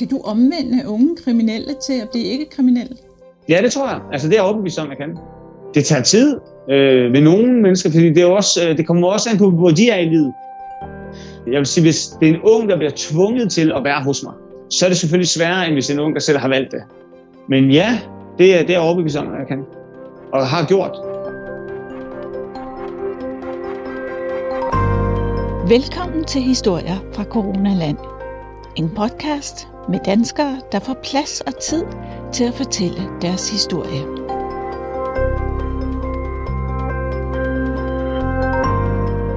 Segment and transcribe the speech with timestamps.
[0.00, 2.96] Kan du omvende unge kriminelle til at blive ikke-kriminelle?
[3.48, 4.00] Ja, det tror jeg.
[4.12, 5.18] Altså, det er jeg overbevist om, jeg kan.
[5.74, 6.36] Det tager tid
[6.70, 9.70] øh, ved nogle mennesker, fordi det, er også, øh, det kommer også an på, hvor
[9.70, 10.32] de er i livet.
[11.46, 14.22] Jeg vil sige, hvis det er en ung, der bliver tvunget til at være hos
[14.22, 14.32] mig,
[14.70, 16.70] så er det selvfølgelig sværere, end hvis det er en ung, der selv har valgt
[16.70, 16.80] det.
[17.48, 17.98] Men ja,
[18.38, 19.64] det er, det er jeg overbevist om, at jeg kan.
[20.32, 20.96] Og har gjort.
[25.68, 27.96] Velkommen til Historier fra Coronaland.
[28.76, 31.84] En podcast med danskere, der får plads og tid
[32.32, 34.00] til at fortælle deres historie.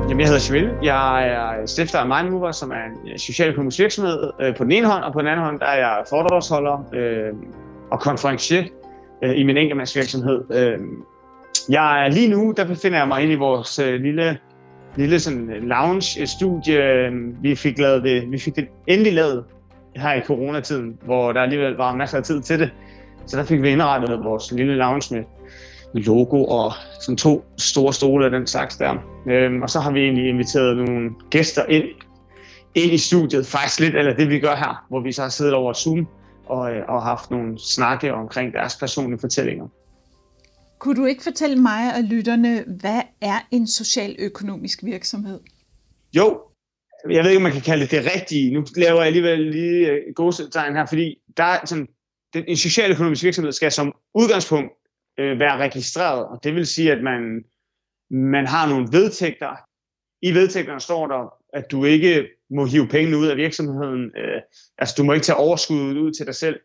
[0.10, 0.78] Jamen, jeg hedder Chevelle.
[0.84, 4.88] Jeg er stifter af MindMover, som er en øh, socialøkonomisk virksomhed øh, på den ene
[4.88, 7.34] hånd, og på den anden hånd der er jeg foredragsholder øh,
[7.92, 8.64] og konferencier
[9.24, 10.42] øh, i min enkeltmandsvirksomhed.
[10.54, 10.80] Øh,
[11.70, 14.38] jeg er lige nu, der befinder jeg mig inde i vores øh, lille
[14.96, 16.84] lille sådan lounge-studie.
[16.84, 17.12] Øh,
[17.44, 19.44] vi fik, lavet det, vi fik det endelig lavet
[19.96, 22.72] her i coronatiden, hvor der alligevel var masser af tid til det.
[23.26, 25.24] Så der fik vi indrettet vores lille lounge med,
[25.94, 28.96] logo og sådan to store stole af den slags der.
[29.28, 31.86] Øhm, og så har vi egentlig inviteret nogle gæster ind,
[32.76, 35.54] ind i studiet, faktisk lidt eller det vi gør her, hvor vi så har siddet
[35.54, 36.08] over Zoom
[36.46, 39.68] og, øh, og haft nogle snakke omkring deres personlige fortællinger.
[40.80, 45.40] Kunne du ikke fortælle mig og lytterne, hvad er en socialøkonomisk virksomhed?
[46.16, 46.42] Jo,
[47.10, 48.54] jeg ved ikke, om man kan kalde det det rigtige.
[48.54, 51.88] Nu laver jeg alligevel lige øh, tegn her, fordi der er sådan,
[52.34, 54.72] den, en socialøkonomisk virksomhed skal som udgangspunkt
[55.20, 57.44] øh, være registreret, og det vil sige, at man,
[58.12, 59.56] man har nogle vedtægter.
[60.22, 64.12] I vedtægterne står der, at du ikke må hive pengene ud af virksomheden.
[64.18, 64.42] Øh,
[64.78, 66.60] altså, du må ikke tage overskuddet ud til dig selv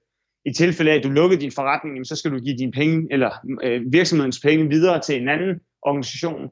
[0.44, 3.30] i tilfælde af, at du lukker din forretning, så skal du give dine penge, eller
[3.62, 6.50] øh, virksomhedens penge videre til en anden organisation.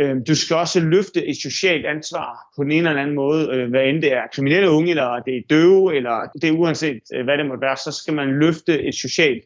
[0.00, 3.70] Øh, du skal også løfte et socialt ansvar på den ene eller anden måde, øh,
[3.70, 7.24] hvad end det er kriminelle unge, eller det er døve, eller det er uanset øh,
[7.24, 9.44] hvad det måtte være, så skal man løfte et socialt.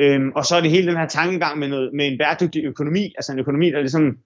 [0.00, 3.12] Øh, og så er det hele den her tankegang med, noget, med en bæredygtig økonomi,
[3.16, 4.18] altså en økonomi, der ligesom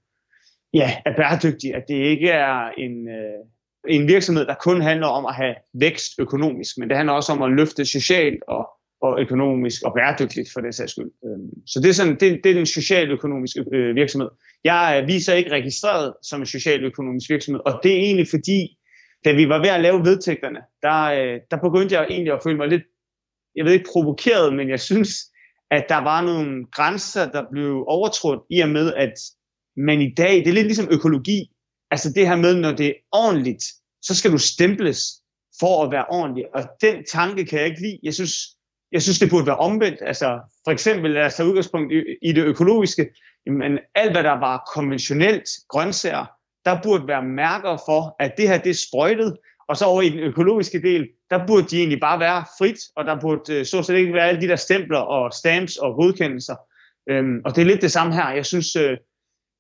[0.75, 3.41] ja, er bæredygtig, at det ikke er en, øh,
[3.89, 7.43] en virksomhed, der kun handler om at have vækst økonomisk, men det handler også om
[7.43, 8.69] at løfte socialt og
[9.03, 11.11] og økonomisk og bæredygtigt for det sags skyld.
[11.25, 14.31] Øhm, så det er, sådan, det, det er den socialøkonomiske øh, virksomhed.
[14.65, 18.79] Jeg øh, er viser ikke registreret som en socialøkonomisk virksomhed, og det er egentlig fordi,
[19.25, 22.57] da vi var ved at lave vedtægterne, der, øh, der begyndte jeg egentlig at føle
[22.57, 22.83] mig lidt,
[23.57, 25.11] jeg ved ikke provokeret, men jeg synes,
[25.71, 29.15] at der var nogle grænser, der blev overtrådt i og med, at
[29.77, 31.51] man i dag, det er lidt ligesom økologi,
[31.91, 33.65] altså det her med, når det er ordentligt,
[34.03, 35.01] så skal du stemples
[35.61, 37.99] for at være ordentlig, og den tanke kan jeg ikke lide.
[38.03, 38.33] Jeg synes,
[38.93, 39.99] jeg synes, det burde være omvendt.
[40.03, 43.09] Altså, for eksempel, lad os tage udgangspunkt i, i det økologiske.
[43.47, 46.27] Jamen, alt, hvad der var konventionelt grøntsager,
[46.65, 49.37] der burde være mærker for, at det her, det er sprøjtet.
[49.69, 53.05] Og så over i den økologiske del, der burde de egentlig bare være frit, og
[53.05, 56.57] der burde øh, så set ikke være alle de der stempler og stamps og godkendelser.
[57.11, 58.31] Øhm, og det er lidt det samme her.
[58.31, 58.97] Jeg synes, øh,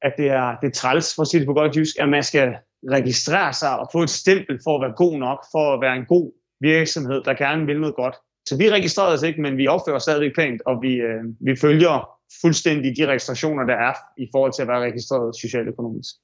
[0.02, 2.22] at det er, det er træls, for at sige det på godt jysk, at man
[2.22, 2.54] skal
[2.90, 6.06] registrere sig og få et stempel for at være god nok, for at være en
[6.06, 8.16] god virksomhed, der gerne vil noget godt.
[8.48, 11.56] Så vi registrerer os ikke, men vi opfører os stadigvæk pænt, og vi, øh, vi
[11.56, 12.08] følger
[12.40, 16.14] fuldstændig de registrationer, der er i forhold til at være registreret socialøkonomisk.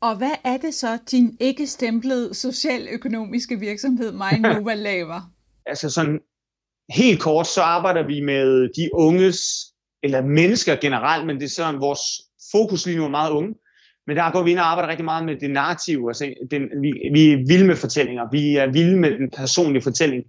[0.00, 5.20] Og hvad er det så, din ikke stemplede socialøkonomiske virksomhed MindNova laver?
[5.66, 6.20] altså sådan
[6.90, 9.38] helt kort, så arbejder vi med de unges,
[10.02, 12.00] eller mennesker generelt, men det er sådan, vores
[12.52, 13.54] fokus lige nu er meget unge.
[14.06, 16.10] Men der går vi ind og arbejder rigtig meget med det narrative.
[16.10, 18.24] Altså den, vi, vi er vilde med fortællinger.
[18.32, 20.24] Vi er vilde med den personlige fortælling.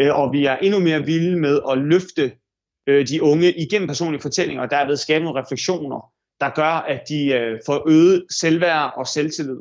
[0.00, 2.32] Øh, og vi er endnu mere vilde med at løfte
[2.86, 7.32] øh, de unge igennem personlige fortællinger, og derved skabe nogle refleksioner, der gør, at de
[7.34, 9.60] øh, får øget selvværd og selvtillid.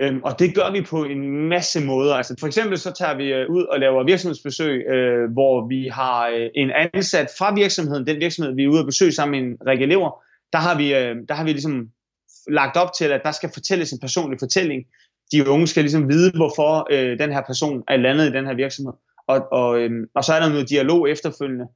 [0.00, 2.14] Øhm, og det gør vi på en masse måder.
[2.14, 4.84] Altså for eksempel så tager vi ud og laver virksomhedsbesøg,
[5.32, 9.40] hvor vi har en ansat fra virksomheden, den virksomhed, vi er ude og besøge sammen
[9.40, 10.10] med en række elever,
[10.52, 10.90] der har vi,
[11.28, 11.88] der har vi ligesom
[12.48, 14.84] lagt op til, at der skal fortælles en personlig fortælling.
[15.32, 18.54] De unge skal ligesom vide, hvorfor øh, den her person er landet i den her
[18.54, 18.92] virksomhed
[19.26, 21.66] og, og, øhm, og så er der noget dialog efterfølgende.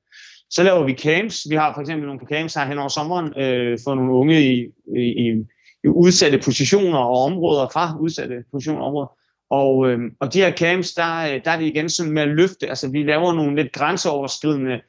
[0.50, 1.46] Så laver vi camps.
[1.50, 4.66] Vi har for eksempel nogle camps her hen over sommeren øh, for nogle unge i,
[4.96, 5.42] i,
[5.84, 9.16] i udsatte positioner og områder fra udsatte positioner og områder.
[9.50, 12.28] Og, øhm, og de her camps, der, øh, der er det igen sådan med at
[12.28, 12.68] løfte.
[12.68, 14.80] Altså vi laver nogle lidt grænseoverskridende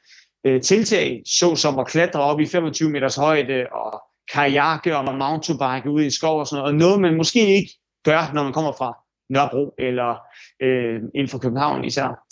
[0.46, 6.06] øh, tiltag, såsom at klatre op i 25 meters højde og kajakke og mountainbike ude
[6.06, 6.72] i skov og sådan noget.
[6.72, 7.72] Og noget, man måske ikke
[8.04, 9.01] gør, når man kommer fra
[9.32, 10.16] Nørrebro eller
[10.62, 12.26] øh, inden for København især.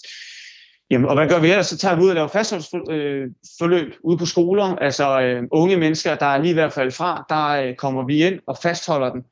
[0.91, 1.67] Jamen, og hvad gør vi ellers?
[1.67, 4.65] Så tager vi ud og laver fastholdsforløb øh, ude på skoler.
[4.65, 8.27] Altså øh, unge mennesker, der er lige ved at falde fra, der øh, kommer vi
[8.27, 9.23] ind og fastholder dem.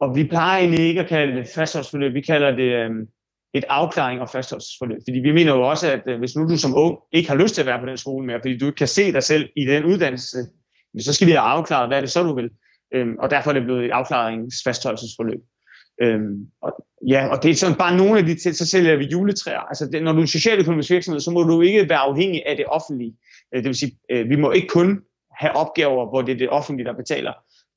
[0.00, 2.90] Og vi plejer egentlig ikke at kalde det fastholdsforløb, vi kalder det, øh,
[3.54, 4.98] et afklaring og fastholdelsesforløb.
[5.06, 7.54] Fordi vi mener jo også, at øh, hvis nu du som ung ikke har lyst
[7.54, 9.64] til at være på den skole mere, fordi du ikke kan se dig selv i
[9.64, 10.38] den uddannelse,
[11.00, 12.50] så skal vi have afklaret, hvad er det så, du vil.
[12.94, 15.40] Øh, og derfor er det blevet et afklaringsfastholdelsesforløb.
[16.02, 16.72] Øhm, og,
[17.08, 19.60] ja, og det er sådan bare nogle af de ting, så sælger vi juletræer.
[19.60, 22.56] Altså, det, når du er en socialøkonomisk virksomhed, så må du ikke være afhængig af
[22.56, 23.14] det offentlige.
[23.54, 25.00] Øh, det vil sige, øh, vi må ikke kun
[25.40, 27.32] have opgaver, hvor det er det offentlige, der betaler.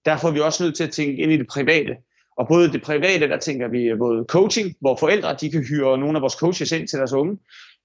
[0.05, 1.95] Derfor er vi også nødt til at tænke ind i det private.
[2.37, 5.97] Og både det private, der tænker vi øh, både coaching, hvor forældre de kan hyre
[5.97, 7.37] nogle af vores coaches ind til deres unge.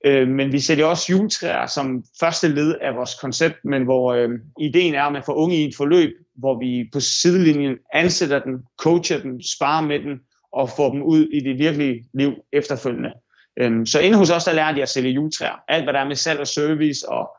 [0.05, 4.29] Øh, men vi sælger også juletræer som første led af vores koncept, men hvor øh,
[4.61, 8.55] ideen er, at man får unge i et forløb, hvor vi på sidelinjen ansætter den,
[8.79, 10.20] coacher den, sparer med den
[10.52, 13.12] og får dem ud i det virkelige liv efterfølgende.
[13.61, 15.62] Øh, så inde hos os, der lærer de at sælge juletræer.
[15.69, 17.31] Alt, hvad der er med salg og service og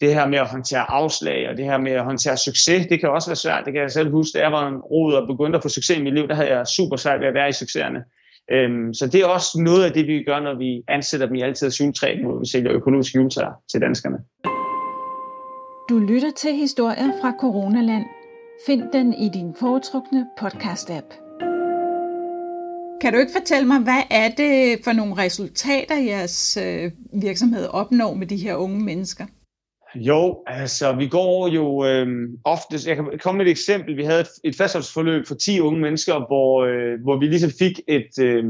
[0.00, 3.08] det her med at håndtere afslag og det her med at håndtere succes, det kan
[3.08, 3.64] også være svært.
[3.64, 5.98] Det kan jeg selv huske, da jeg var en rod og begyndte at få succes
[5.98, 8.04] i mit liv, der havde jeg super svært ved at være i succeserne.
[8.52, 11.42] Øhm, så det er også noget af det, vi gør, når vi ansætter dem i
[11.42, 14.18] altid juletræ, hvor vi sælger økologisk juletræ til danskerne.
[15.88, 18.04] Du lytter til historier fra Coronaland.
[18.66, 21.08] Find den i din foretrukne podcast-app.
[23.00, 28.14] Kan du ikke fortælle mig, hvad er det for nogle resultater, jeres øh, virksomhed opnår
[28.14, 29.26] med de her unge mennesker?
[29.94, 34.20] Jo, altså vi går jo øh, ofte, jeg kan komme med et eksempel, vi havde
[34.20, 38.44] et, et fastholdsforløb for 10 unge mennesker, hvor, øh, hvor vi ligesom fik et, øh,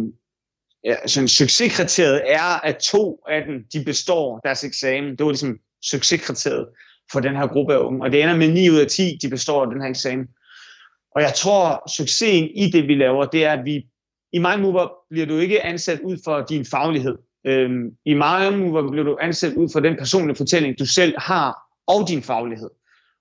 [0.85, 5.11] ja, sådan succeskriteriet er, at to af dem, de består deres eksamen.
[5.11, 6.69] Det var ligesom succeskriteriet
[7.13, 9.29] for den her gruppe af unge, og det ender med 9 ud af 10, de
[9.29, 10.27] består den her eksamen.
[11.15, 13.87] Og jeg tror, succesen i det, vi laver, det er, at vi
[14.33, 17.17] i MindMover bliver du ikke ansat ud for din faglighed.
[17.47, 21.57] Øhm, I hvor bliver du ansat ud fra den personlige fortælling, du selv har,
[21.87, 22.71] og din faglighed.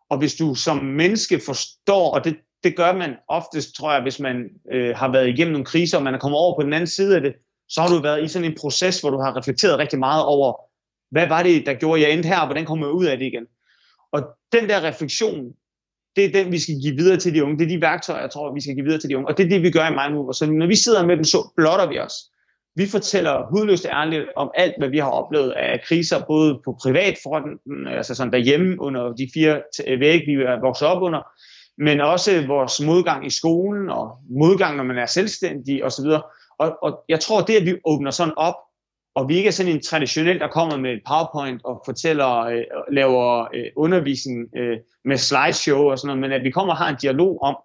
[0.09, 4.19] Og hvis du som menneske forstår, og det, det gør man oftest, tror jeg, hvis
[4.19, 6.87] man øh, har været igennem nogle kriser, og man er kommet over på den anden
[6.87, 7.33] side af det,
[7.69, 10.53] så har du været i sådan en proces, hvor du har reflekteret rigtig meget over,
[11.11, 13.25] hvad var det, der gjorde, jeg endte her, og hvordan kommer jeg ud af det
[13.25, 13.45] igen?
[14.11, 14.21] Og
[14.51, 15.53] den der refleksion,
[16.15, 17.57] det er den, vi skal give videre til de unge.
[17.57, 19.27] Det er de værktøjer, jeg tror, vi skal give videre til de unge.
[19.27, 20.31] Og det er det, vi gør i MindMover.
[20.31, 22.13] Så når vi sidder med dem, så blotter vi os.
[22.79, 27.87] Vi fortæller hudløst ærligt om alt, hvad vi har oplevet af kriser, både på privatfronten,
[27.87, 29.61] altså sådan derhjemme under de fire
[29.99, 31.21] vægge, vi er vokset op under,
[31.77, 36.05] men også vores modgang i skolen og modgang, når man er selvstændig osv.
[36.59, 38.55] Og, og jeg tror, det at vi åbner sådan op,
[39.15, 42.63] og vi ikke er sådan en traditionel, der kommer med et PowerPoint og fortæller, øh,
[42.91, 46.89] laver øh, undervisning øh, med slideshow og sådan noget, men at vi kommer og har
[46.89, 47.57] en dialog om,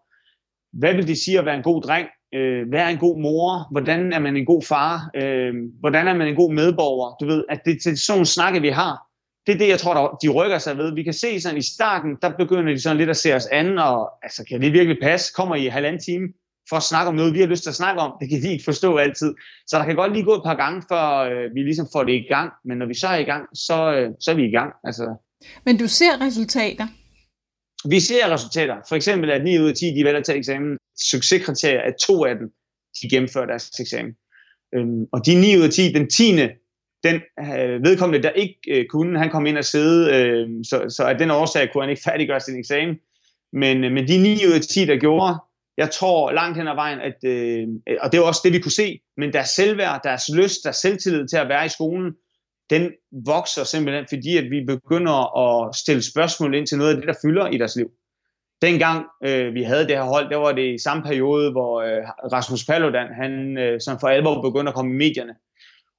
[0.73, 2.09] hvad vil det sige at være en god dreng?
[2.35, 3.69] Øh, hvad er en god mor?
[3.71, 5.11] Hvordan er man en god far?
[5.17, 7.17] Øh, hvordan er man en god medborger?
[7.21, 8.99] Du ved, at det, det er sådan nogle snakke, vi har.
[9.47, 10.95] Det er det, jeg tror, der, de rykker sig ved.
[10.95, 13.79] Vi kan se sådan i starten, der begynder de sådan lidt at se os an,
[13.79, 15.33] og altså, kan det virkelig passe?
[15.37, 16.29] Kommer I halvanden time
[16.69, 18.13] for at snakke om noget, vi har lyst til at snakke om?
[18.21, 19.35] Det kan de ikke forstå altid.
[19.67, 22.13] Så der kan godt lige gå et par gange, før øh, vi ligesom får det
[22.13, 22.53] i gang.
[22.65, 24.73] Men når vi så er i gang, så, øh, så er vi i gang.
[24.85, 25.15] Altså.
[25.65, 26.87] Men du ser resultater?
[27.91, 28.77] Vi ser resultater.
[28.89, 30.79] For eksempel, at 9 ud af 10 de vælger til eksamen.
[31.11, 32.49] Succeskriterier er to af dem,
[33.03, 34.13] de gennemfører deres eksamen.
[34.75, 36.33] Øhm, og de 9 ud af 10, den 10.
[37.05, 41.05] Den øh, vedkommende, der ikke øh, kunne, han kom ind og sidde, øh, så, så
[41.05, 42.97] af den årsag kunne han ikke færdiggøre sin eksamen.
[43.53, 45.35] Men, øh, men de 9 ud af 10, der gjorde,
[45.77, 47.69] jeg tror langt hen ad vejen, at, øh,
[48.01, 51.29] og det er også det, vi kunne se, men deres selvværd, deres lyst, deres selvtillid
[51.29, 52.13] til at være i skolen,
[52.71, 52.93] den
[53.27, 57.15] vokser simpelthen, fordi at vi begynder at stille spørgsmål ind til noget af det, der
[57.23, 57.91] fylder i deres liv.
[58.63, 62.03] Dengang øh, vi havde det her hold, der var det i samme periode, hvor øh,
[62.33, 65.35] Rasmus Paludan, han øh, som for alvor begyndte at komme i medierne.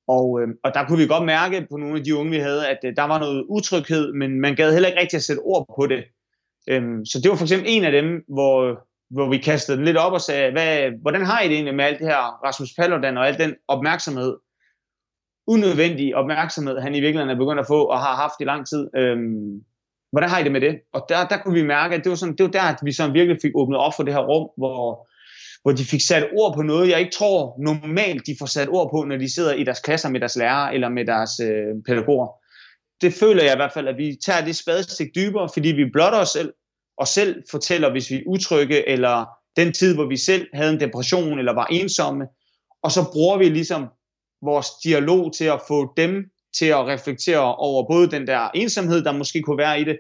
[0.08, 2.68] Og, øh, og der kunne vi godt mærke på nogle af de unge, vi havde,
[2.68, 5.66] at øh, der var noget utryghed, men man gad heller ikke rigtig at sætte ord
[5.80, 6.04] på det.
[6.70, 8.80] Øhm, så det var for eksempel en af dem, hvor,
[9.10, 11.86] hvor vi kastede den lidt op og sagde, hvad, hvordan har I det egentlig med
[11.86, 14.36] alt det her Rasmus Paludan og al den opmærksomhed,
[15.48, 18.90] unødvendig opmærksomhed, han i virkeligheden er begyndt at få og har haft i lang tid.
[18.98, 19.64] Øhm,
[20.12, 20.76] hvordan har I det med det?
[20.94, 22.92] Og der, der kunne vi mærke, at det var, sådan, det var der, at vi
[22.92, 25.08] sådan virkelig fik åbnet op for det her rum, hvor,
[25.62, 28.92] hvor de fik sat ord på noget, jeg ikke tror normalt, de får sat ord
[28.92, 32.28] på, når de sidder i deres klasser med deres lærere eller med deres øh, pædagoger.
[33.02, 36.20] Det føler jeg i hvert fald, at vi tager det spadestik dybere, fordi vi blotter
[36.20, 36.54] os selv,
[36.98, 39.26] og selv fortæller, hvis vi er utrygge, eller
[39.56, 42.28] den tid, hvor vi selv havde en depression, eller var ensomme,
[42.84, 43.88] og så bruger vi ligesom
[44.46, 46.12] vores dialog til at få dem
[46.58, 49.98] til at reflektere over både den der ensomhed, der måske kunne være i det,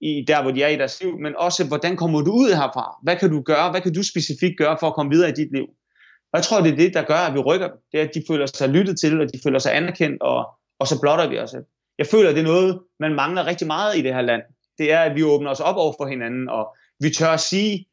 [0.00, 2.96] i der hvor de er i deres liv, men også hvordan kommer du ud herfra?
[3.02, 3.70] Hvad kan du gøre?
[3.70, 5.66] Hvad kan du specifikt gøre for at komme videre i dit liv?
[6.32, 7.68] Og jeg tror, det er det, der gør, at vi rykker.
[7.92, 10.46] Det er, at de føler sig lyttet til, og de føler sig anerkendt, og,
[10.80, 11.54] og så blotter vi os.
[11.98, 14.42] Jeg føler, det er noget, man mangler rigtig meget i det her land.
[14.78, 17.86] Det er, at vi åbner os op over for hinanden, og vi tør at sige,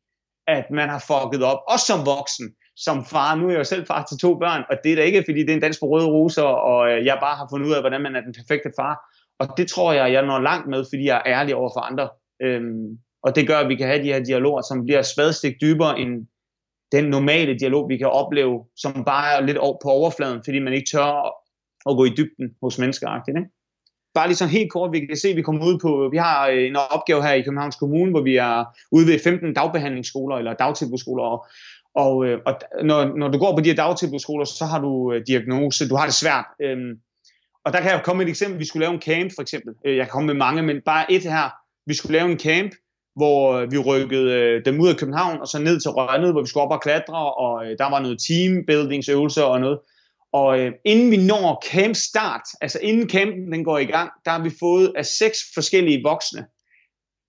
[0.48, 3.36] at man har fucket op, også som voksen som far.
[3.36, 5.40] Nu er jeg jo selv far til to børn, og det er da ikke, fordi
[5.40, 7.82] det er en dans på røde roser, og øh, jeg bare har fundet ud af,
[7.82, 8.96] hvordan man er den perfekte far.
[9.40, 12.10] Og det tror jeg, jeg når langt med, fordi jeg er ærlig over for andre.
[12.42, 16.00] Øhm, og det gør, at vi kan have de her dialoger, som bliver spadestik dybere
[16.00, 16.28] end
[16.92, 20.90] den normale dialog, vi kan opleve, som bare er lidt på overfladen, fordi man ikke
[20.92, 21.08] tør
[21.90, 23.28] at gå i dybden hos mennesker.
[23.28, 23.50] Ikke?
[24.14, 26.48] Bare lige sådan helt kort, vi kan se, at vi kommer ud på, vi har
[26.48, 30.54] øh, en opgave her i Københavns Kommune, hvor vi er ude ved 15 dagbehandlingsskoler eller
[30.54, 31.46] dagtilbudsskoler, og,
[31.98, 35.22] og, øh, og når, når du går på de her dagtilbudsskoler, så har du øh,
[35.28, 36.46] diagnose, du har det svært.
[36.62, 36.94] Øhm,
[37.66, 39.74] og der kan jeg komme med et eksempel, vi skulle lave en camp for eksempel.
[39.86, 41.50] Øh, jeg kan komme med mange, men bare et her.
[41.86, 42.72] Vi skulle lave en camp,
[43.16, 46.48] hvor vi rykkede øh, dem ud af København og så ned til Rønnet, hvor vi
[46.48, 49.80] skulle op og klatre, og øh, der var noget teambuildingsøvelser og noget.
[50.34, 54.32] Og øh, inden vi når camp start, altså inden campen den går i gang, der
[54.32, 56.46] har vi fået af seks forskellige voksne,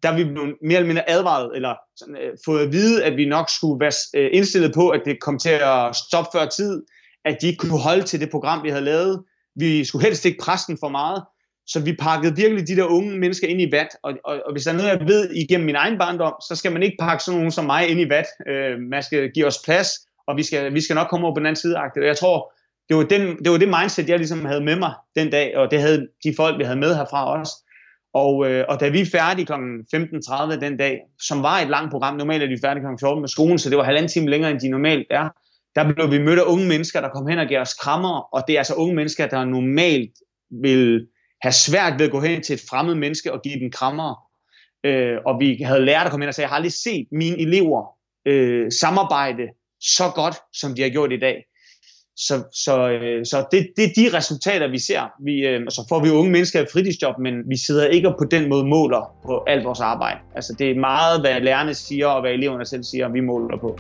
[0.03, 3.17] der er vi blevet mere eller mindre advaret, eller sådan, øh, fået at vide, at
[3.17, 6.83] vi nok skulle være øh, indstillet på, at det kom til at stoppe før tid,
[7.25, 9.23] at de ikke kunne holde til det program, vi havde lavet.
[9.57, 11.23] Vi skulle helst ikke presse den for meget,
[11.67, 13.89] så vi pakkede virkelig de der unge mennesker ind i vat.
[14.03, 16.73] Og, og, og hvis der er noget, jeg ved igennem min egen barndom, så skal
[16.73, 18.27] man ikke pakke sådan nogen som mig ind i vat.
[18.49, 19.89] Øh, man skal give os plads,
[20.27, 21.77] og vi skal, vi skal nok komme over på den anden side.
[21.77, 22.53] Og jeg tror,
[22.89, 25.71] det var, den, det var det mindset, jeg ligesom havde med mig den dag, og
[25.71, 27.53] det havde de folk, vi havde med herfra også.
[28.15, 29.53] Og, øh, og da vi er færdige kl.
[29.53, 33.01] 15.30 den dag, som var et langt program, normalt er vi færdige kl.
[33.01, 35.29] 14 med skolen, så det var halvanden time længere, end de normalt er,
[35.75, 38.45] der blev vi mødt af unge mennesker, der kom hen og gav os krammer, og
[38.47, 40.13] det er altså unge mennesker, der normalt
[40.63, 41.07] vil
[41.43, 44.15] have svært ved at gå hen til et fremmed menneske og give dem krammer.
[44.85, 47.39] Øh, og vi havde lært at komme hen og sige, jeg har aldrig set mine
[47.39, 49.43] elever øh, samarbejde
[49.81, 51.45] så godt, som de har gjort i dag.
[52.21, 55.01] Så, så, øh, så det, det er de resultater, vi ser.
[55.25, 58.49] Vi, øh, så får vi unge mennesker et fritidsjob, men vi sidder ikke på den
[58.49, 60.19] måde måler på alt vores arbejde.
[60.35, 63.79] Altså det er meget, hvad lærerne siger, og hvad eleverne selv siger, vi måler på.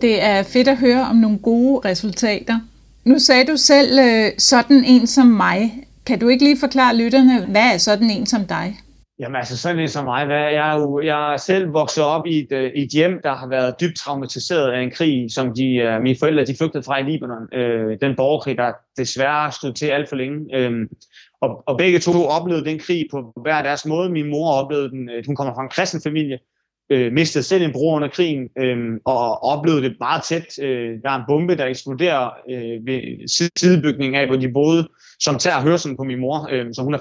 [0.00, 2.60] Det er fedt at høre om nogle gode resultater.
[3.04, 7.46] Nu sagde du selv, øh, sådan en som mig kan du ikke lige forklare lytterne,
[7.46, 8.76] hvad er sådan en som dig?
[9.18, 12.26] Jamen altså sådan en som mig, hvad, jeg, er jo, jeg er selv vokset op
[12.26, 15.66] i et, øh, et hjem, der har været dybt traumatiseret af en krig, som de,
[15.86, 17.54] uh, mine forældre de flygtede fra i Libanon.
[17.54, 20.56] Øh, den borgerkrig, der desværre stod til alt for længe.
[20.56, 20.72] Øh,
[21.40, 24.10] og, og begge to oplevede den krig på hver deres måde.
[24.10, 26.38] Min mor oplevede den, øh, hun kommer fra en kristen familie,
[26.92, 30.48] øh, mistede selv en bror under krigen, øh, og oplevede det meget tæt.
[30.62, 33.00] Øh, der er en bombe, der eksploderer øh, ved
[33.58, 34.88] sidebygningen af, hvor de boede
[35.22, 36.98] som tager hørselen på min mor, øh, så hun er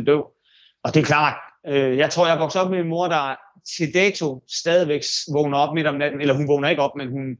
[0.00, 0.24] 75% døv.
[0.84, 1.36] Og det er klart,
[1.68, 3.36] øh, jeg tror, jeg voksede op med en mor, der
[3.76, 7.36] til dato stadigvæk vågner op midt om natten, eller hun vågner ikke op, men hun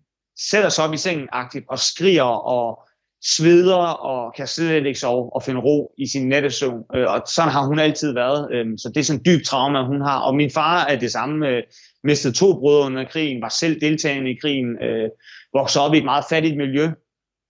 [0.50, 2.88] sætter sig op i sengen aktivt og skriger og
[3.24, 6.82] sveder og kan slet ikke sove og finde ro i sin nattesøvn.
[6.94, 8.48] Øh, og sådan har hun altid været.
[8.52, 10.20] Øh, så det er sådan en dyb trauma, hun har.
[10.20, 11.48] Og min far er det samme.
[11.48, 11.62] Øh,
[12.04, 15.08] mistede to brødre under krigen, var selv deltagende i krigen, øh,
[15.54, 16.90] voksede op i et meget fattigt miljø,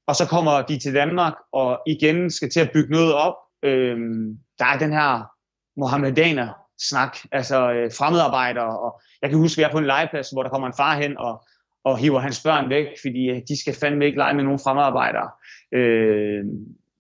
[0.07, 3.35] og så kommer de til Danmark og igen skal til at bygge noget op.
[3.63, 3.97] Øh,
[4.59, 5.33] der er den her
[5.77, 6.49] Mohammedaner
[6.89, 10.43] snak, altså øh, fremmedarbejdere, og jeg kan huske, at jeg er på en legeplads, hvor
[10.43, 11.45] der kommer en far hen og,
[11.85, 15.29] og hiver hans børn væk, fordi øh, de skal fandme ikke lege med nogen fremmedarbejdere.
[15.75, 16.45] Øh,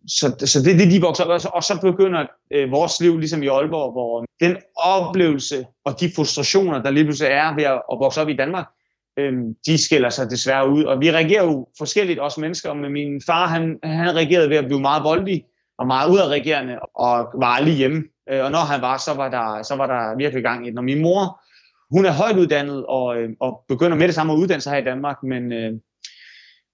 [0.08, 3.42] så, så det er det, de vokser op, og så begynder øh, vores liv, ligesom
[3.42, 7.98] i Aalborg, hvor den oplevelse og de frustrationer, der lige pludselig er ved at, at
[8.00, 8.66] vokse op i Danmark,
[9.18, 10.84] øhm, de skiller sig desværre ud.
[10.84, 12.74] Og vi reagerer jo forskelligt, også mennesker.
[12.74, 15.44] Men min far, han, han reagerede ved at blive meget voldelig
[15.78, 18.04] og meget udadreagerende og var aldrig hjemme.
[18.30, 20.74] Øh, og når han var, så var der, så var der virkelig gang i det.
[20.74, 21.40] Når min mor,
[21.90, 24.80] hun er højt uddannet og, øh, og begynder med det samme at uddanne sig her
[24.80, 25.72] i Danmark, men, øh,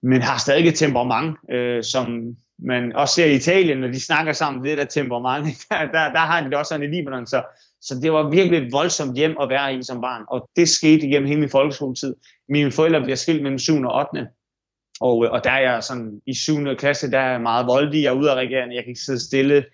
[0.03, 4.33] men har stadig et temperament, øh, som man også ser i Italien, når de snakker
[4.33, 7.43] sammen, det der temperament, der, der, der har de det også sådan i Libanon, så
[7.81, 11.07] så det var virkelig et voldsomt hjem at være i som barn, og det skete
[11.07, 12.15] igennem hele min folkeskoletid.
[12.49, 13.81] Mine forældre bliver skilt mellem 7.
[13.81, 14.27] og 8.
[15.01, 16.75] Og, øh, og der er jeg sådan, i 7.
[16.75, 19.25] klasse, der er jeg meget voldelig, jeg er ude af regeringen, jeg kan ikke sidde
[19.25, 19.65] stille,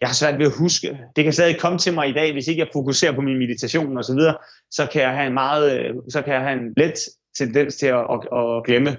[0.00, 0.98] jeg har svært ved at huske.
[1.16, 3.98] Det kan stadig komme til mig i dag, hvis ikke jeg fokuserer på min meditation
[3.98, 4.36] og så videre,
[4.70, 6.94] så kan jeg have en meget, øh, så kan jeg have en let
[7.38, 8.96] tendens til at, at, at glemme.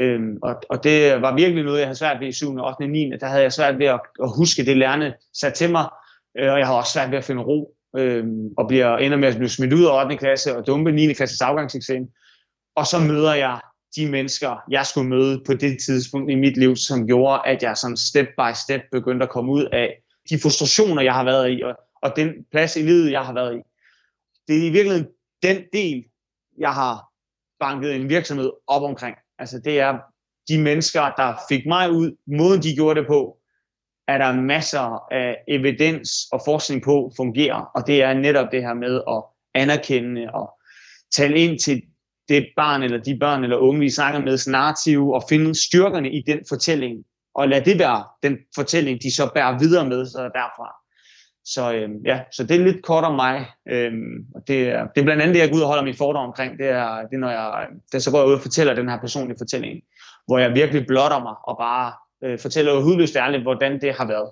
[0.00, 2.56] Øhm, og, og det var virkelig noget, jeg havde svært ved i 7.
[2.56, 2.88] 8.
[2.88, 3.10] 9.
[3.20, 5.88] Der havde jeg svært ved at, at huske det lærerne sat til mig,
[6.38, 8.24] øh, og jeg har også svært ved at finde ro øh,
[8.56, 10.16] og bliver, ender med at blive smidt ud af 8.
[10.16, 11.12] klasse og dumpe 9.
[11.12, 12.08] klasses afgangseksamen.
[12.76, 13.60] Og så møder jeg
[13.96, 17.76] de mennesker, jeg skulle møde på det tidspunkt i mit liv, som gjorde, at jeg
[17.76, 21.62] sådan step by step begyndte at komme ud af de frustrationer, jeg har været i,
[21.62, 23.60] og, og den plads i livet, jeg har været i.
[24.48, 25.08] Det er i virkeligheden
[25.42, 26.04] den del,
[26.58, 27.04] jeg har
[27.60, 29.16] banket en virksomhed op omkring.
[29.38, 29.98] Altså det er
[30.48, 33.38] de mennesker, der fik mig ud, måden de gjorde det på,
[34.12, 38.74] er der masser af evidens og forskning på fungerer, og det er netop det her
[38.74, 39.22] med at
[39.54, 40.50] anerkende og
[41.16, 41.82] tale ind til
[42.28, 46.22] det barn eller de børn eller unge, vi snakker med, narrativ, og finde styrkerne i
[46.26, 47.04] den fortælling,
[47.34, 50.76] og lade det være den fortælling, de så bærer videre med sig derfra.
[51.44, 53.46] Så øhm, ja, så det er lidt kort om mig.
[53.68, 55.96] Øhm, og det, er, det er blandt andet det, jeg går ud og holder min
[55.96, 56.58] foredrag omkring.
[56.58, 59.00] Det er, det er når jeg, det så går jeg ud og fortæller den her
[59.00, 59.80] personlige fortælling,
[60.26, 61.92] hvor jeg virkelig blotter mig og bare
[62.24, 64.30] øh, fortæller hudløst ærligt, hvordan det har været.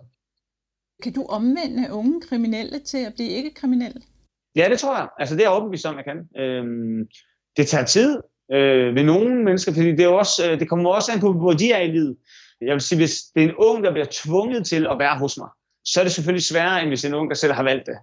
[1.03, 4.03] Kan du omvende unge kriminelle til at blive ikke-kriminelle?
[4.57, 5.09] Ja, det tror jeg.
[5.19, 6.43] Altså det er jeg overbevist om, jeg kan.
[6.43, 7.09] Øhm,
[7.57, 8.21] det tager tid
[8.53, 11.53] øh, ved nogle mennesker, fordi det, er også, øh, det kommer også an på, hvor
[11.53, 12.17] de er i livet.
[12.61, 15.39] Jeg vil sige, hvis det er en ung, der bliver tvunget til at være hos
[15.39, 15.49] mig,
[15.85, 17.87] så er det selvfølgelig sværere, end hvis det er en ung, der selv har valgt
[17.87, 17.99] det.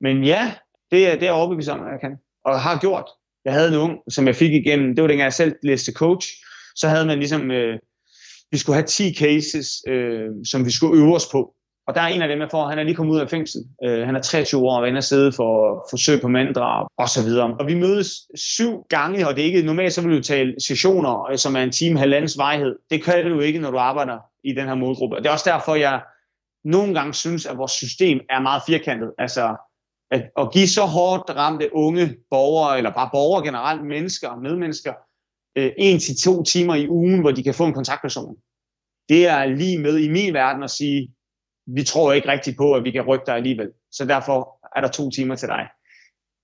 [0.00, 0.54] Men ja,
[0.90, 2.16] det er, det er jeg overbevist om, at jeg kan.
[2.44, 3.10] Og har gjort.
[3.44, 6.28] Jeg havde en ung, som jeg fik igennem, det var dengang jeg selv læste coach,
[6.76, 7.78] så havde man ligesom, øh,
[8.50, 11.54] vi skulle have 10 cases, øh, som vi skulle øve os på.
[11.88, 13.60] Og der er en af dem, jeg får, han er lige kommet ud af fængsel.
[13.84, 17.08] Øh, han er 23 år og er inde og sidde for forsøg på manddrab og
[17.08, 17.56] så videre.
[17.60, 21.30] Og vi mødes syv gange, og det er ikke normalt, så vil du tale sessioner,
[21.30, 22.76] øh, som er en time, halvandens vejhed.
[22.90, 25.16] Det kan du ikke, når du arbejder i den her målgruppe.
[25.16, 26.02] Og det er også derfor, jeg
[26.64, 29.12] nogle gange synes, at vores system er meget firkantet.
[29.18, 29.56] Altså,
[30.10, 34.92] at, at give så hårdt ramte unge borgere, eller bare borgere generelt, mennesker, medmennesker,
[35.58, 38.36] øh, en til to timer i ugen, hvor de kan få en kontaktperson.
[39.08, 41.10] Det er lige med i min verden at sige,
[41.66, 43.68] vi tror ikke rigtigt på, at vi kan rykke dig alligevel.
[43.92, 45.68] Så derfor er der to timer til dig.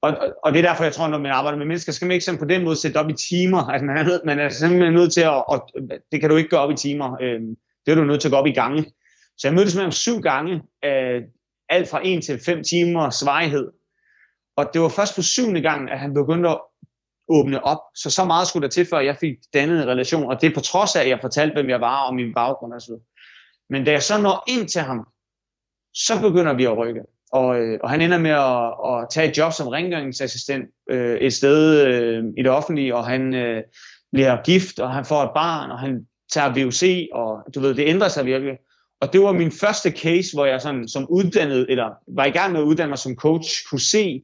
[0.03, 2.39] Og, og det er derfor, jeg tror, når man arbejder med mennesker, skal man ikke
[2.39, 3.65] på den måde sætte op i timer.
[3.73, 5.69] Altså, man, er nødt, man er simpelthen nødt til at, og
[6.13, 7.17] det kan du ikke gøre op i timer.
[7.21, 7.41] Øh,
[7.87, 8.85] det er du nødt til at gå op i gange.
[9.39, 11.23] Så jeg mødtes med ham syv gange, øh,
[11.69, 13.71] alt fra en til fem timer svejhed.
[14.57, 16.61] Og det var først på syvende gang, at han begyndte at
[17.29, 17.79] åbne op.
[17.95, 20.25] Så så meget skulle der til, før jeg fik dannet en relation.
[20.25, 22.73] Og det er på trods af, at jeg fortalte, hvem jeg var og min baggrund
[22.73, 22.99] og så
[23.71, 25.07] Men da jeg så når ind til ham,
[25.95, 27.01] så begynder vi at rykke.
[27.33, 31.33] Og, øh, og han ender med at, at tage et job som rengøringsassistent øh, et
[31.33, 33.63] sted øh, i det offentlige, og han øh,
[34.13, 37.89] bliver gift, og han får et barn, og han tager VUC, og du ved, det
[37.89, 38.57] ændrer sig virkelig.
[39.01, 42.53] Og det var min første case, hvor jeg sådan, som uddannet, eller var i gang
[42.53, 44.23] med at uddanne mig som coach, kunne se,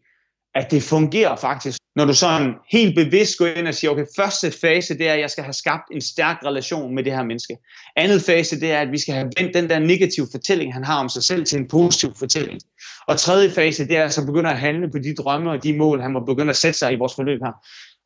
[0.55, 1.80] at det fungerer faktisk.
[2.01, 5.21] Når du sådan helt bevidst går ind og siger, okay, første fase, det er, at
[5.21, 7.57] jeg skal have skabt en stærk relation med det her menneske.
[7.97, 11.01] Andet fase, det er, at vi skal have vendt den der negative fortælling, han har
[11.01, 12.61] om sig selv, til en positiv fortælling.
[13.07, 16.01] Og tredje fase, det er så begynder at handle på de drømme og de mål,
[16.01, 17.53] han må begynde at sætte sig i vores forløb her.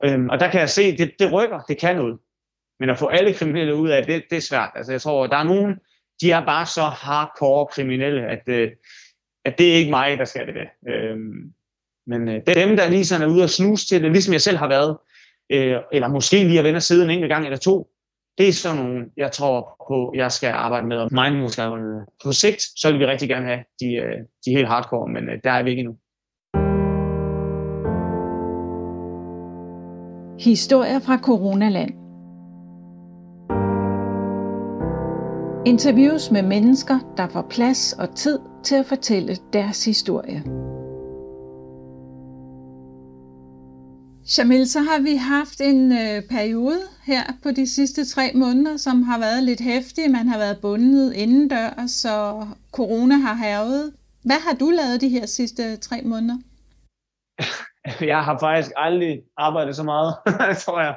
[0.04, 2.18] Øhm, og der kan jeg se, det, det rykker, det kan noget.
[2.80, 4.70] Men at få alle kriminelle ud af det, det er svært.
[4.74, 5.74] Altså jeg tror, der er nogen,
[6.20, 8.70] de er bare så hardcore kriminelle, at, øh,
[9.44, 10.92] at det er ikke mig, der skal det.
[10.92, 11.52] Øhm,
[12.07, 14.57] men øh, dem, der lige sådan er ude og snuse til det, ligesom jeg selv
[14.57, 14.97] har været,
[15.51, 17.88] øh, eller måske lige at vende side en enkelt gang eller to,
[18.38, 20.97] det er sådan nogle, jeg tror på, jeg skal arbejde med.
[20.97, 21.59] Og mindfulness
[22.25, 25.38] på sigt, så vil vi rigtig gerne have de, øh, de helt hardcore, men øh,
[25.45, 25.97] der er vi ikke endnu.
[30.40, 31.95] Historier fra Coronaland
[35.67, 40.63] Interviews med mennesker, der får plads og tid til at fortælle deres historie.
[44.32, 49.02] Jamil, så har vi haft en øh, periode her på de sidste tre måneder, som
[49.02, 50.10] har været lidt hæftig.
[50.10, 53.92] Man har været bundet indendørs, så corona har hervet.
[54.24, 56.38] Hvad har du lavet de her sidste tre måneder?
[58.12, 60.14] Jeg har faktisk aldrig arbejdet så meget,
[60.64, 60.96] tror jeg.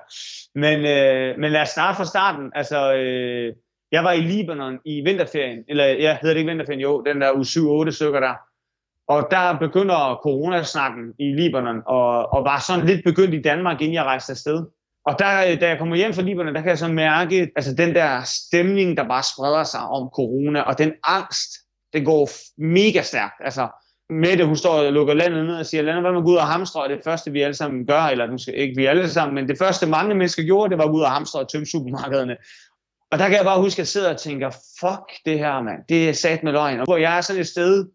[0.55, 2.51] Men, øh, men lad os starte fra starten.
[2.55, 3.53] Altså, øh,
[3.91, 7.31] jeg var i Libanon i vinterferien, eller ja, hedder det ikke vinterferien, jo, den der
[7.31, 8.35] u 7-8 stykker der.
[9.07, 13.93] Og der begynder coronasnakken i Libanon, og, og var sådan lidt begyndt i Danmark, inden
[13.93, 14.65] jeg rejste afsted.
[15.05, 17.95] Og der, da jeg kommer hjem fra Libanon, der kan jeg så mærke, altså den
[17.95, 21.51] der stemning, der bare spreder sig om corona, og den angst,
[21.93, 23.35] det går mega stærkt.
[23.43, 23.67] Altså,
[24.09, 26.47] Mette, hun står og lukker landet ned og siger, lad hvad man gå ud og
[26.47, 29.47] hamstre, og det første, vi alle sammen gør, eller måske ikke vi alle sammen, men
[29.47, 32.37] det første, mange mennesker gjorde, det var at gå ud og hamstre og tømme supermarkederne.
[33.11, 35.79] Og der kan jeg bare huske, at jeg sidder og tænker, fuck det her, mand.
[35.89, 36.79] Det er sat med løgn.
[36.79, 37.85] Og hvor jeg er sådan et sted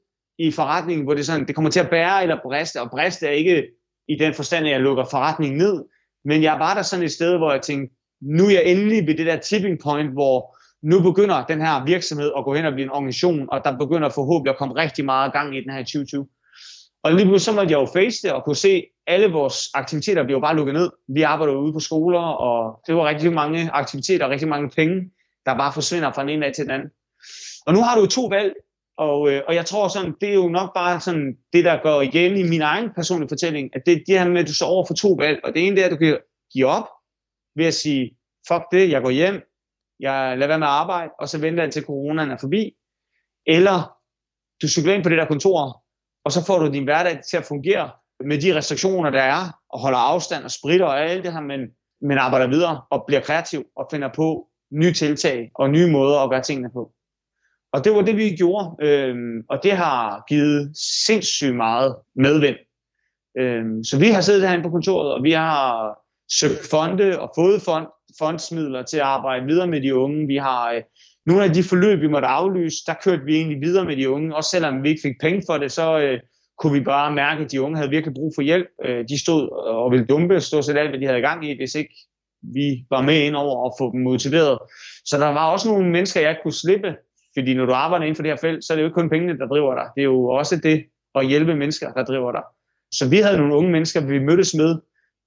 [0.47, 3.31] i forretningen, hvor det, sådan, det kommer til at bære eller briste, og briste er
[3.31, 3.67] ikke
[4.09, 5.85] i den forstand, at jeg lukker forretningen ned,
[6.25, 9.15] men jeg var der sådan et sted, hvor jeg tænkte, nu er jeg endelig ved
[9.17, 12.85] det der tipping point, hvor nu begynder den her virksomhed at gå hen og blive
[12.85, 15.85] en organisation, og der begynder forhåbentlig at komme rigtig meget gang i den her i
[15.85, 16.27] 2020.
[17.05, 20.25] Og lige pludselig så måtte jeg jo face det og kunne se, alle vores aktiviteter
[20.25, 20.91] blev bare lukket ned.
[21.09, 25.11] Vi arbejder ude på skoler, og det var rigtig mange aktiviteter og rigtig mange penge,
[25.47, 26.89] der bare forsvinder fra den ene dag til den anden.
[27.67, 28.53] Og nu har du to valg,
[29.03, 32.03] og, øh, og jeg tror sådan, det er jo nok bare sådan det, der går
[32.03, 34.67] igen i min egen personlige fortælling, at det er det her med, at du står
[34.67, 36.19] over for to valg, og det ene det er, at du kan
[36.53, 36.89] give op
[37.57, 38.17] ved at sige,
[38.49, 39.41] fuck det, jeg går hjem,
[40.01, 42.73] jeg lader være med at arbejde, og så venter jeg til coronaen er forbi.
[43.47, 43.97] eller
[44.63, 45.85] du cykler ind på det der kontor,
[46.25, 47.91] og så får du din hverdag til at fungere
[48.25, 51.61] med de restriktioner, der er, og holder afstand og spritter og alt det her, men,
[52.01, 56.31] men arbejder videre og bliver kreativ og finder på nye tiltag og nye måder at
[56.31, 56.93] gøre tingene på.
[57.73, 59.17] Og det var det, vi gjorde, øh,
[59.49, 60.73] og det har givet
[61.07, 62.57] sindssygt meget medvind.
[63.39, 65.95] Øh, så vi har siddet herinde på kontoret, og vi har
[66.41, 67.87] søgt fonde og fået fond,
[68.19, 70.27] fondsmidler til at arbejde videre med de unge.
[70.27, 70.83] Vi har øh,
[71.27, 74.37] nogle af de forløb, vi måtte aflyse, der kørte vi egentlig videre med de unge.
[74.37, 76.21] Også selvom vi ikke fik penge for det, så øh,
[76.59, 78.67] kunne vi bare mærke, at de unge havde virkelig brug for hjælp.
[78.85, 81.75] Øh, de stod og ville dumpe stort set alt, hvad de havde gang i, hvis
[81.75, 81.95] ikke
[82.43, 84.59] vi var med ind over og få dem motiveret.
[85.05, 86.95] Så der var også nogle mennesker, jeg kunne slippe,
[87.35, 89.11] fordi når du arbejder inden for det her felt, så er det jo ikke kun
[89.11, 89.87] pengene, der driver dig.
[89.95, 92.43] Det er jo også det at hjælpe mennesker, der driver dig.
[92.93, 94.79] Så vi havde nogle unge mennesker, vi mødtes med,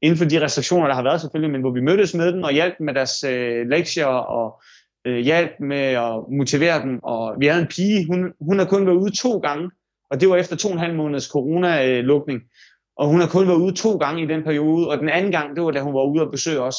[0.02, 2.52] inden for de restriktioner, der har været selvfølgelig, men hvor vi mødtes med dem og
[2.52, 4.62] hjalp med deres øh, lektier og
[5.06, 7.04] øh, hjalp med at motivere dem.
[7.04, 9.72] Og vi havde en pige, hun, hun har kun været ude to gange,
[10.12, 12.42] og det var efter to og en halv måneds coronalukning.
[12.98, 15.56] Og hun har kun været ude to gange i den periode, og den anden gang,
[15.56, 16.76] det var da hun var ude og besøge os.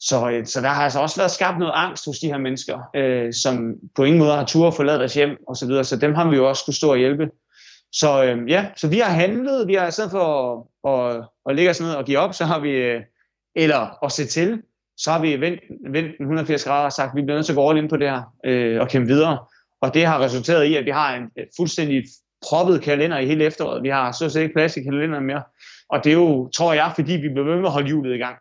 [0.00, 2.78] Så, øh, så der har altså også været skabt noget angst hos de her mennesker,
[2.96, 5.84] øh, som på ingen måde har tur at forlade deres hjem og så videre.
[5.84, 7.30] Så dem har vi jo også skulle stå og hjælpe.
[7.92, 10.24] Så øh, ja, så vi har handlet, vi har i stedet for
[10.88, 13.02] at, at, at ligge os ned og give op, så har vi, øh,
[13.56, 14.62] eller at se til,
[14.96, 17.56] så har vi vendt, vendt 180 grader og sagt, at vi bliver nødt til at
[17.56, 19.38] gå all ind på det her øh, og kæmpe videre.
[19.80, 22.04] Og det har resulteret i, at vi har en fuldstændig
[22.48, 23.82] proppet kalender i hele efteråret.
[23.82, 25.42] Vi har så set ikke plads i kalenderen mere.
[25.88, 28.18] Og det er jo, tror jeg, fordi vi bliver ved med at holde hjulet i
[28.18, 28.36] gang.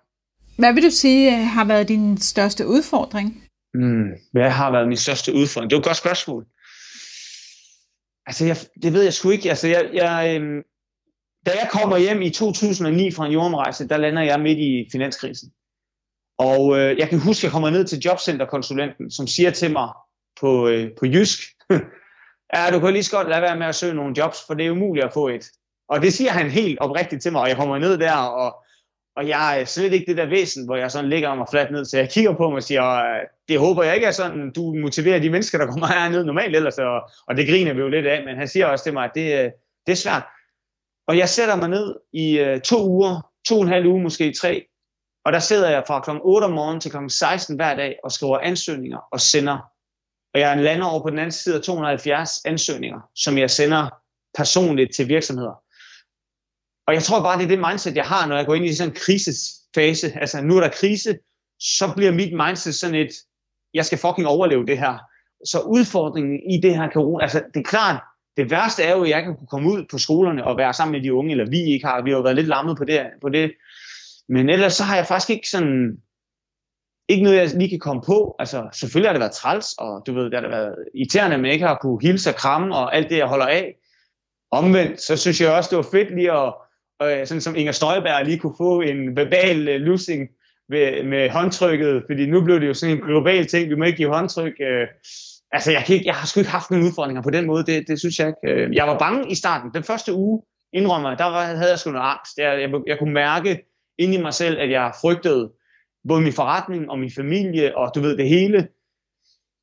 [0.58, 3.44] Hvad vil du sige øh, har været din største udfordring?
[3.74, 5.70] Mm, hvad har været min største udfordring?
[5.70, 6.46] Det er et godt spørgsmål.
[8.26, 9.50] Altså, jeg, det ved jeg sgu ikke.
[9.50, 10.64] Altså, jeg, jeg, øh,
[11.46, 15.52] da jeg kommer hjem i 2009 fra en jordomrejse, der lander jeg midt i finanskrisen.
[16.38, 19.90] Og øh, jeg kan huske, at jeg kommer ned til jobcenterkonsulenten, som siger til mig
[20.40, 21.40] på, øh, på jysk,
[22.56, 24.66] ja, du kan lige så godt lade være med at søge nogle jobs, for det
[24.66, 25.46] er umuligt at få et.
[25.90, 28.56] Og det siger han helt oprigtigt til mig, og jeg kommer ned der, og,
[29.16, 31.86] og jeg er slet ikke det der væsen, hvor jeg sådan ligger mig fladt ned,
[31.86, 34.74] så jeg kigger på mig og siger, øh, det håber jeg ikke er sådan, du
[34.74, 38.06] motiverer de mennesker, der kommer herned normalt ellers, og, og det griner vi jo lidt
[38.06, 39.52] af, men han siger også til mig, at det, øh,
[39.86, 40.24] det er svært.
[41.08, 44.34] Og jeg sætter mig ned i uh, to uger, to og en halv uge, måske
[44.34, 44.66] tre,
[45.26, 46.10] og der sidder jeg fra kl.
[46.22, 46.98] 8 om morgenen til kl.
[47.10, 49.58] 16 hver dag og skriver ansøgninger og sender.
[50.34, 53.90] Og jeg lander over på den anden side af 270 ansøgninger, som jeg sender
[54.38, 55.65] personligt til virksomheder.
[56.88, 58.76] Og jeg tror bare, det er det mindset, jeg har, når jeg går ind i
[58.76, 60.14] sådan en krisesfase.
[60.22, 61.18] Altså, nu er der krise,
[61.60, 63.12] så bliver mit mindset sådan et,
[63.74, 64.98] jeg skal fucking overleve det her.
[65.46, 68.02] Så udfordringen i det her corona, altså det er klart,
[68.38, 70.92] det værste er jo, at jeg kan kunne komme ud på skolerne og være sammen
[70.92, 73.06] med de unge, eller vi ikke har, vi har jo været lidt lammet på det,
[73.22, 73.52] på det.
[74.30, 75.98] Men ellers så har jeg faktisk ikke sådan,
[77.10, 78.36] ikke noget, jeg lige kan komme på.
[78.40, 81.66] Altså, selvfølgelig har det været træls, og du ved, det har været irriterende, men ikke
[81.66, 83.76] har kunne hilse og kramme og alt det, jeg holder af.
[84.52, 86.54] Omvendt, så synes jeg også, det var fedt lige at,
[87.04, 90.30] øh, sådan som Inger Støjberg lige kunne få en verbal øh, losing
[90.70, 93.98] med, med håndtrykket, fordi nu blev det jo sådan en global ting, vi må ikke
[93.98, 94.54] give håndtryk.
[94.60, 94.88] Øh,
[95.52, 97.88] altså, jeg, kan ikke, jeg har sgu ikke haft nogen udfordringer på den måde, det,
[97.88, 98.56] det synes jeg ikke.
[98.56, 99.72] Øh, jeg var bange i starten.
[99.74, 100.42] Den første uge,
[100.74, 102.38] indrømmer der var, havde jeg sgu noget angst.
[102.38, 103.66] Jeg, jeg, jeg kunne mærke
[103.98, 105.52] ind i mig selv, at jeg frygtede
[106.08, 108.68] både min forretning og min familie, og du ved det hele.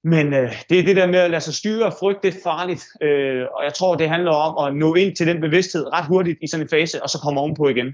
[0.04, 2.40] Men øh, det er det der med at lade sig styre og frygte, det er
[2.42, 2.84] farligt.
[3.02, 6.38] Øh, og jeg tror, det handler om at nå ind til den bevidsthed ret hurtigt
[6.42, 7.86] i sådan en fase, og så komme ovenpå igen.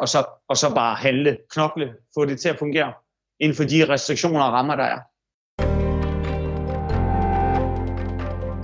[0.00, 2.92] Og så, og så bare handle, knokle, få det til at fungere
[3.40, 4.98] inden for de restriktioner og rammer, der er.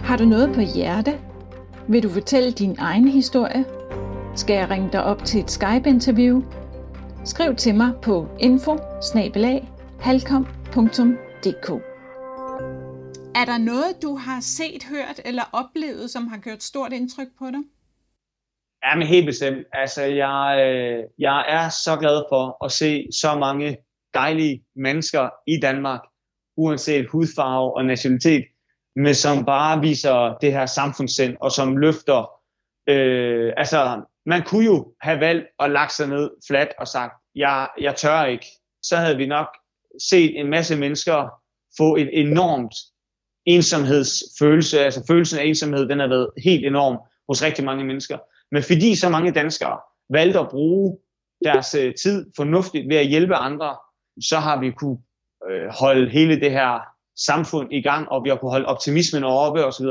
[0.04, 1.20] Har du noget på hjerte?
[1.88, 3.64] Vil du fortælle din egen historie?
[4.36, 6.42] Skal jeg ringe dig op til et Skype-interview?
[7.24, 8.78] Skriv til mig på info
[13.34, 17.46] er der noget, du har set, hørt eller oplevet, som har gjort stort indtryk på
[17.46, 17.60] dig?
[18.84, 19.66] Ja, men helt bestemt.
[19.72, 23.76] Altså, jeg, øh, jeg er så glad for at se så mange
[24.14, 26.00] dejlige mennesker i Danmark,
[26.56, 28.44] uanset hudfarve og nationalitet,
[28.96, 32.30] men som bare viser det her samfundssind, og som løfter.
[32.88, 37.68] Øh, altså, man kunne jo have valgt at lagt sig ned fladt og sagt, jeg,
[37.80, 38.46] jeg tør ikke.
[38.82, 39.46] Så havde vi nok
[40.10, 41.28] set en masse mennesker
[41.78, 42.74] få et enormt
[43.46, 48.18] ensomhedsfølelse, altså følelsen af ensomhed, den har været helt enorm hos rigtig mange mennesker.
[48.50, 49.78] Men fordi så mange danskere
[50.10, 50.98] valgte at bruge
[51.44, 53.76] deres øh, tid fornuftigt ved at hjælpe andre,
[54.20, 54.98] så har vi kunne
[55.50, 56.80] øh, holde hele det her
[57.16, 59.86] samfund i gang, og vi har kunne holde optimismen oppe osv.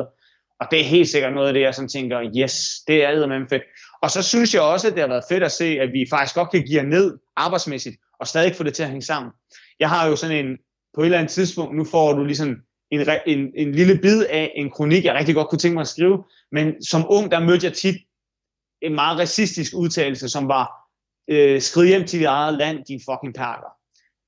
[0.59, 3.47] Og det er helt sikkert noget af det, jeg sådan tænker, yes, det er med
[3.49, 3.63] fedt.
[4.01, 6.35] Og så synes jeg også, at det har været fedt at se, at vi faktisk
[6.35, 9.31] godt kan give ned arbejdsmæssigt, og stadig få det til at hænge sammen.
[9.79, 10.57] Jeg har jo sådan en,
[10.93, 12.55] på et eller andet tidspunkt, nu får du ligesom
[12.91, 15.87] en, en, en lille bid af en kronik, jeg rigtig godt kunne tænke mig at
[15.87, 17.95] skrive, men som ung, der mødte jeg tit
[18.81, 20.81] en meget racistisk udtalelse, som var,
[21.27, 23.71] øh, skrid hjem til dit eget land, din fucking perker.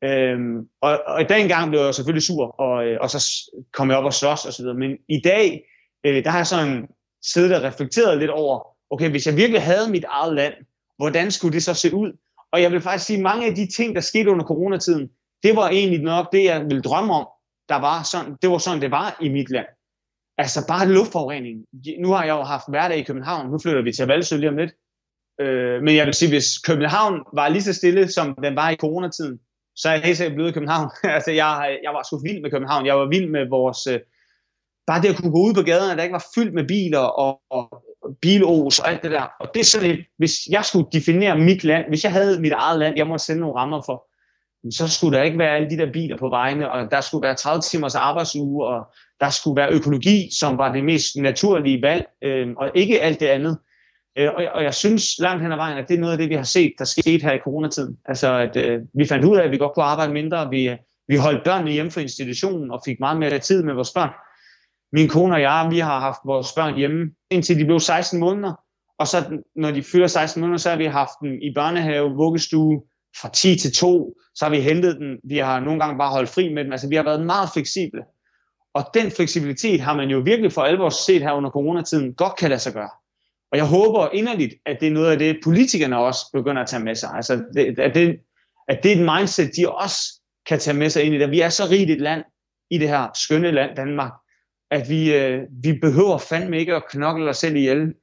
[0.03, 1.25] Øhm, og, og i
[1.69, 4.61] blev jeg selvfølgelig sur, og, øh, og så kom jeg op og slås og så
[4.63, 4.77] videre.
[4.77, 5.63] Men i dag,
[6.05, 6.87] øh, der har jeg sådan
[7.23, 10.53] siddet og reflekteret lidt over, okay, hvis jeg virkelig havde mit eget land,
[10.97, 12.17] hvordan skulle det så se ud?
[12.51, 15.09] Og jeg vil faktisk sige, mange af de ting, der skete under coronatiden,
[15.43, 17.27] det var egentlig nok det, jeg ville drømme om,
[17.69, 19.65] der var sådan, det var sådan, det var i mit land.
[20.37, 21.65] Altså bare luftforurening.
[21.99, 24.57] Nu har jeg jo haft hverdag i København, nu flytter vi til Valsø lige om
[24.57, 24.73] lidt.
[25.41, 28.75] Øh, men jeg vil sige, hvis København var lige så stille, som den var i
[28.75, 29.39] coronatiden,
[29.75, 30.89] så er jeg helt sikkert blevet i København.
[31.17, 32.85] altså, jeg, jeg var sgu vild med København.
[32.85, 33.87] Jeg var vild med vores...
[33.87, 33.99] Øh,
[34.87, 36.99] bare det at kunne gå ud på gaden, at der ikke var fyldt med biler
[36.99, 37.85] og, og
[38.21, 39.27] bilos og alt det der.
[39.39, 42.51] Og det er sådan et, hvis jeg skulle definere mit land, hvis jeg havde mit
[42.51, 44.07] eget land, jeg måtte sende nogle rammer for,
[44.71, 47.35] så skulle der ikke være alle de der biler på vejene, og der skulle være
[47.35, 48.87] 30 timers arbejdsuge, og
[49.19, 53.27] der skulle være økologi, som var det mest naturlige valg, øh, og ikke alt det
[53.27, 53.57] andet.
[54.17, 56.29] Øh, og, og jeg synes langt hen ad vejen, at det er noget af det,
[56.29, 57.97] vi har set, der skete her i coronatiden.
[58.05, 61.15] Altså, at øh, vi fandt ud af, at vi godt kunne arbejde mindre, vi, vi
[61.15, 64.09] holdt børnene hjemme fra institutionen, og fik meget mere tid med vores børn.
[64.91, 68.53] Min kone og jeg, vi har haft vores børn hjemme, indtil de blev 16 måneder,
[68.99, 72.81] og så når de fylder 16 måneder, så har vi haft dem i børnehave, vuggestue,
[73.21, 76.29] fra 10 til 2, så har vi hentet den, vi har nogle gange bare holdt
[76.29, 78.03] fri med dem, altså vi har været meget fleksible.
[78.73, 82.49] Og den fleksibilitet har man jo virkelig for alvor set her under coronatiden, godt kan
[82.49, 82.89] lade sig gøre.
[83.51, 86.83] Og jeg håber inderligt, at det er noget af det, politikerne også begynder at tage
[86.83, 87.09] med sig.
[87.13, 88.19] Altså, det, at, det,
[88.67, 91.31] at det er et mindset, de også kan tage med sig ind i det.
[91.31, 92.23] Vi er så rigt et land
[92.69, 94.11] i det her skønne land, Danmark,
[94.71, 97.93] at vi, øh, vi behøver fandme ikke at knokle os selv ihjel.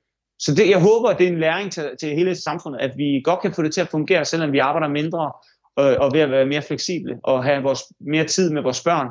[0.40, 3.20] Så det, jeg håber, at det er en læring til, til hele samfundet, at vi
[3.24, 5.32] godt kan få det til at fungere, selvom vi arbejder mindre
[5.76, 9.08] og, og ved at være mere fleksible og have vores, mere tid med vores børn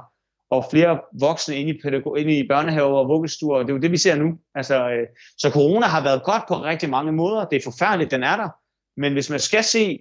[0.52, 3.60] og flere voksne inde i, pædagog, inde i børnehaver og vuggestuer.
[3.60, 4.38] Det er jo det, vi ser nu.
[4.56, 7.46] Altså, øh, så corona har været godt på rigtig mange måder.
[7.46, 8.50] Det er forfærdeligt, den er der.
[8.98, 10.00] Men hvis man skal se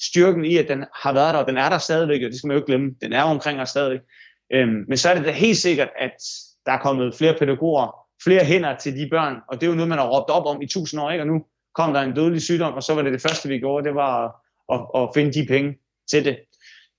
[0.00, 2.48] styrken i, at den har været der, og den er der stadigvæk, og det skal
[2.48, 4.00] man jo ikke glemme, den er omkring os stadigvæk.
[4.52, 6.16] Øhm, men så er det da helt sikkert, at
[6.66, 9.88] der er kommet flere pædagoger, flere hænder til de børn, og det er jo noget,
[9.88, 11.22] man har råbt op om i tusind år, ikke?
[11.22, 13.86] og nu kom der en dødelig sygdom, og så var det det første, vi gjorde,
[13.88, 14.30] det var at,
[14.72, 15.74] at, at finde de penge
[16.10, 16.36] til det.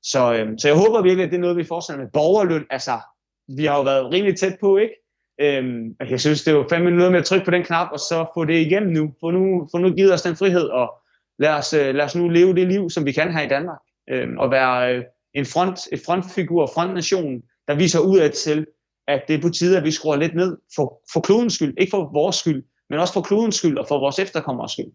[0.04, 2.12] Så, øhm, så jeg håber virkelig, at det er noget, vi fortsætter med.
[2.12, 3.00] Borgerløn, altså,
[3.48, 4.94] vi har jo været rimelig tæt på, ikke?
[5.42, 8.00] Øhm, jeg synes, det er jo fandme noget med at trykke på den knap, og
[8.00, 9.14] så få det igennem nu.
[9.20, 10.94] Få nu, få nu givet os den frihed, og
[11.40, 13.80] lad os, øh, lad os nu leve det liv, som vi kan her i Danmark.
[14.10, 18.68] Øhm, og være øh, en front, et frontfigur, frontnation, der viser ud til,
[19.08, 21.74] at det er på tide, at vi skruer lidt ned for, for klodens skyld.
[21.78, 24.91] Ikke for vores skyld, men også for klodens skyld og for vores efterkommers skyld.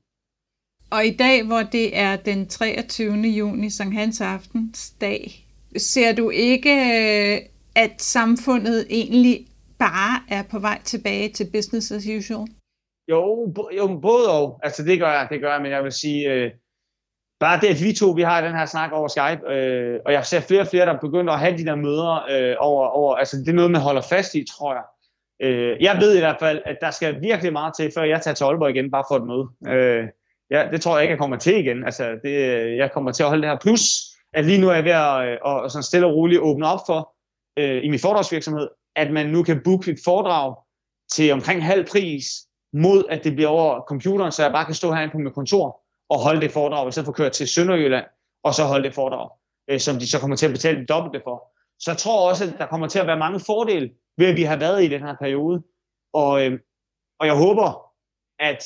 [0.90, 3.12] Og i dag, hvor det er den 23.
[3.12, 5.46] juni, Sankt Hans Aftens dag,
[5.76, 7.38] ser du ikke, øh,
[7.74, 9.46] at samfundet egentlig
[9.78, 12.48] bare er på vej tilbage til business as usual?
[13.10, 14.60] Jo, jo både og.
[14.62, 16.50] Altså det gør jeg, det gør jeg, men jeg vil sige, øh,
[17.40, 20.26] bare det, at vi to, vi har den her snak over Skype, øh, og jeg
[20.26, 23.36] ser flere og flere, der begynder at have de der møder øh, over, over, altså
[23.36, 24.82] det er noget, man holder fast i, tror jeg.
[25.42, 28.34] Øh, jeg ved i hvert fald, at der skal virkelig meget til, før jeg tager
[28.34, 29.74] til Aalborg igen, bare for et møde.
[29.74, 30.08] Øh,
[30.50, 31.84] ja, det tror jeg ikke, jeg kommer til igen.
[31.84, 33.58] Altså, det, øh, jeg kommer til at holde det her.
[33.58, 33.82] Plus,
[34.34, 36.66] at lige nu er jeg ved at, øh, og, og sådan stille og roligt åbne
[36.66, 37.14] op for,
[37.58, 40.56] øh, i min foredragsvirksomhed, at man nu kan booke et foredrag
[41.12, 42.24] til omkring halv pris,
[42.72, 45.79] mod at det bliver over computeren, så jeg bare kan stå herinde på mit kontor
[46.10, 48.06] og holde det foredrag, i stedet for at køre til Sønderjylland,
[48.42, 49.30] og så holde det foredrag,
[49.70, 51.36] øh, som de så kommer til at betale det dobbelte for.
[51.78, 54.42] Så jeg tror også, at der kommer til at være mange fordele ved, at vi
[54.42, 55.62] har været i den her periode.
[56.12, 56.58] Og, øh,
[57.20, 57.92] og jeg håber,
[58.38, 58.64] at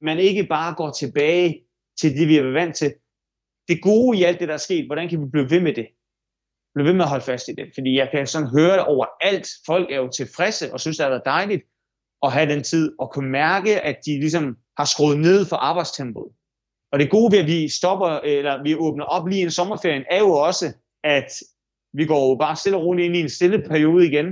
[0.00, 1.64] man ikke bare går tilbage
[2.00, 2.94] til det, vi er vant til.
[3.68, 5.88] Det gode i alt det, der er sket, hvordan kan vi blive ved med det?
[6.74, 7.70] Blive ved med at holde fast i det.
[7.74, 9.48] Fordi jeg kan sådan høre det overalt.
[9.66, 11.62] Folk er jo tilfredse og synes, det har været dejligt
[12.22, 16.32] at have den tid og kunne mærke, at de ligesom har skruet ned for arbejdstempoet.
[16.92, 20.04] Og det gode ved, at vi stopper, øh, eller vi åbner op lige en sommerferien,
[20.10, 20.72] er jo også,
[21.04, 21.32] at
[21.92, 24.26] vi går bare stille og roligt ind i en stille periode igen.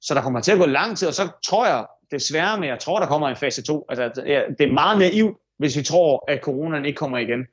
[0.00, 2.78] Så der kommer til at gå lang tid, og så tror jeg desværre, men jeg
[2.78, 3.86] tror, der kommer en fase 2.
[3.88, 4.22] Altså,
[4.58, 7.46] det er meget naivt, hvis vi tror, at coronaen ikke kommer igen.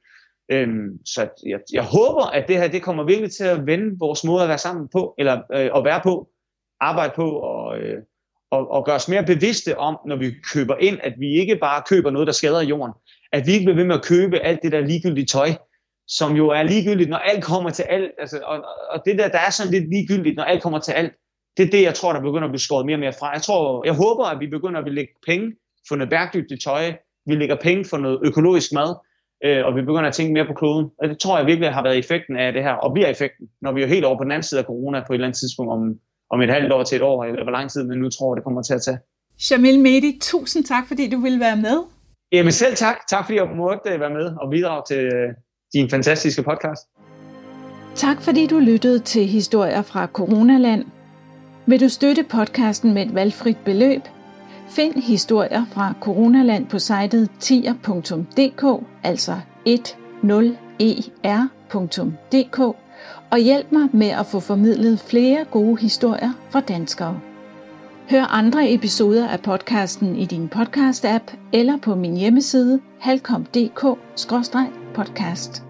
[0.51, 4.23] Øhm, så jeg, jeg håber, at det her det kommer virkelig til at vende vores
[4.23, 6.29] måde at være sammen på, eller øh, at være på,
[6.79, 8.01] arbejde på, og, øh,
[8.51, 11.83] og, og gøre os mere bevidste om, når vi køber ind, at vi ikke bare
[11.89, 12.93] køber noget, der skader jorden,
[13.31, 15.49] at vi ikke bliver ved med at købe alt det der ligegyldige tøj,
[16.07, 18.11] som jo er ligegyldigt, når alt kommer til alt.
[18.19, 21.13] Altså, og, og det der, der er sådan lidt ligegyldigt, når alt kommer til alt,
[21.57, 23.31] det er det, jeg tror, der begynder at blive skåret mere og mere fra.
[23.31, 25.51] Jeg, tror, jeg håber, at vi begynder at lægge penge
[25.87, 26.93] for noget bæredygtigt tøj,
[27.25, 28.95] vi lægger penge for noget økologisk mad,
[29.45, 30.85] øh, og vi begynder at tænke mere på kloden.
[30.99, 33.71] Og det tror jeg virkelig har været effekten af det her, og bliver effekten, når
[33.71, 35.71] vi er helt over på den anden side af corona på et eller andet tidspunkt
[35.71, 35.81] om,
[36.29, 38.43] om et halvt år til et år, eller hvor lang tid man nu tror, det
[38.43, 38.99] kommer til at tage.
[39.51, 41.96] Jamil Medi, tusind tak, fordi du ville være med.
[42.31, 42.97] Jamen selv tak.
[43.09, 45.33] Tak fordi jeg måtte øh, være med og bidrage til øh,
[45.73, 46.81] din fantastiske podcast.
[47.95, 50.85] Tak fordi du lyttede til historier fra Coronaland.
[51.65, 54.01] Vil du støtte podcasten med et valgfrit beløb?
[54.69, 59.35] Find historier fra Coronaland på sitet tier.dk, altså
[60.81, 62.59] 10er.dk,
[63.31, 67.19] og hjælp mig med at få formidlet flere gode historier fra danskere.
[68.09, 75.66] Hør andre episoder af podcasten i din podcast-app eller på min hjemmeside halkom.dk-podcast.